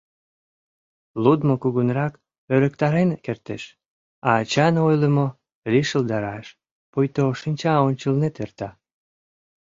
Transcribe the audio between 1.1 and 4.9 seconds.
Лудмо кугунрак ӧрыктарен кертеш, а ачан